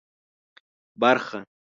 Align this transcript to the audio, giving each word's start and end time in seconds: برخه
برخه 1.01 1.37